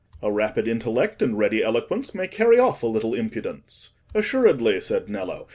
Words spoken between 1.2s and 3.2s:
and ready eloquence may carry off a little